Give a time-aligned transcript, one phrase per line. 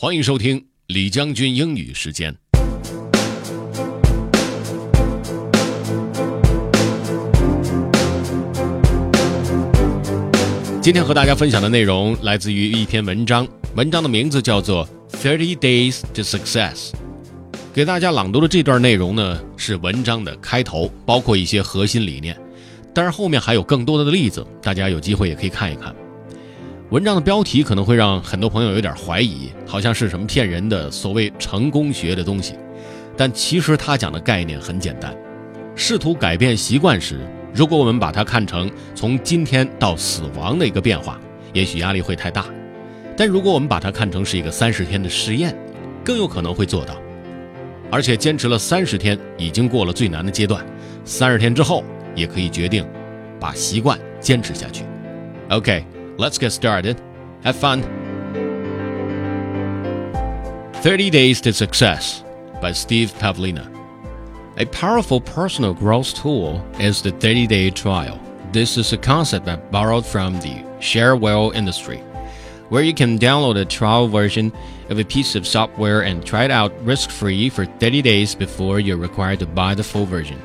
[0.00, 2.32] 欢迎收听李将军英语时间。
[10.80, 14.88] 今天和大家分享的内容来自于一篇文章，文章的名字叫做
[15.20, 16.90] 《Thirty Days to Success》。
[17.74, 22.40] 给大家朗读的这段内容呢，是文章的开头，包括一些核心理念。
[22.94, 25.92] 但是后面还有更多的例子，大家有机会也可以看一看。
[26.90, 32.54] 文章的标题可能会让很多朋友有点怀疑，好像是什么骗人的所谓成功学的东西。
[33.14, 35.14] 但其实他讲的概念很简单：
[35.74, 37.20] 试图改变习惯时，
[37.52, 41.20] 如果我们把它看成从今天到死亡的一个变化，
[41.52, 42.44] 也许压力会太大；
[43.14, 45.54] 但如果我们把它看成是一个三十天的实验，
[46.02, 46.94] 更有可能会做到。
[47.90, 50.64] 而且坚持了三十天，已经过了最难的阶段，
[51.04, 52.82] 三十天之后也可以决定
[53.38, 54.84] 把习惯坚持下去。
[55.50, 55.84] OK。
[56.18, 57.00] Let's get started.
[57.44, 57.80] Have fun.
[60.82, 62.24] 30 Days to Success
[62.60, 63.72] by Steve Pavlina.
[64.56, 68.20] A powerful personal growth tool is the 30 day trial.
[68.50, 71.98] This is a concept that borrowed from the shareware industry,
[72.68, 74.52] where you can download a trial version
[74.88, 78.80] of a piece of software and try it out risk free for 30 days before
[78.80, 80.42] you're required to buy the full version.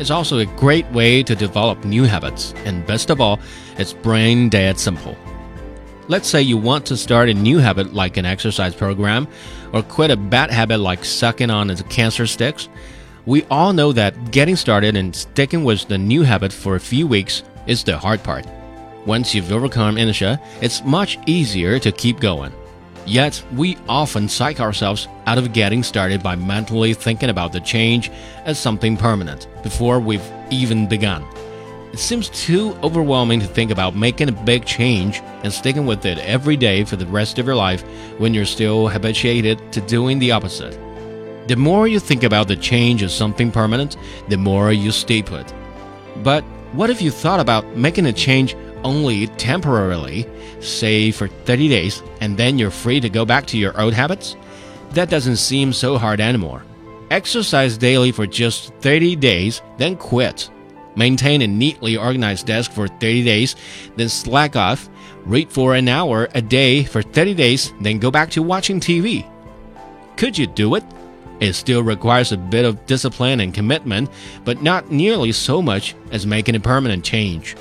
[0.00, 3.38] It's also a great way to develop new habits, and best of all,
[3.76, 5.14] it's brain dead simple.
[6.08, 9.28] Let's say you want to start a new habit like an exercise program,
[9.74, 12.70] or quit a bad habit like sucking on the cancer sticks.
[13.26, 17.06] We all know that getting started and sticking with the new habit for a few
[17.06, 18.46] weeks is the hard part.
[19.04, 22.54] Once you've overcome inertia, it's much easier to keep going.
[23.06, 28.10] Yet, we often psych ourselves out of getting started by mentally thinking about the change
[28.44, 31.24] as something permanent before we've even begun.
[31.92, 36.18] It seems too overwhelming to think about making a big change and sticking with it
[36.18, 37.82] every day for the rest of your life
[38.18, 40.78] when you're still habituated to doing the opposite.
[41.48, 43.96] The more you think about the change as something permanent,
[44.28, 45.52] the more you stay put.
[46.22, 46.44] But
[46.74, 48.54] what if you thought about making a change
[48.84, 50.26] only temporarily,
[50.60, 54.36] say for 30 days, and then you're free to go back to your old habits?
[54.92, 56.64] That doesn't seem so hard anymore.
[57.10, 60.50] Exercise daily for just 30 days, then quit.
[60.96, 63.56] Maintain a neatly organized desk for 30 days,
[63.96, 64.88] then slack off.
[65.24, 69.28] Read for an hour a day for 30 days, then go back to watching TV.
[70.16, 70.84] Could you do it?
[71.40, 74.10] It still requires a bit of discipline and commitment,
[74.44, 77.56] but not nearly so much as making a permanent change.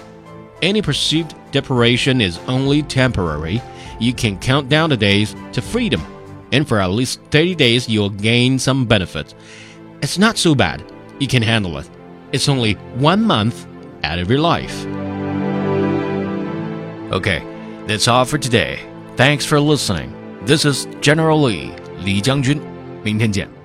[0.62, 3.60] Any perceived deprivation is only temporary.
[4.00, 6.02] You can count down the days to freedom,
[6.52, 9.34] and for at least 30 days, you'll gain some benefit.
[10.02, 10.82] It's not so bad.
[11.18, 11.88] You can handle it.
[12.32, 13.66] It's only one month
[14.02, 14.84] out of your life.
[17.12, 17.42] Okay,
[17.86, 18.80] that's all for today.
[19.16, 20.12] Thanks for listening.
[20.44, 22.74] This is General Lee, Li Jiangjun.
[23.04, 23.57] 明天见。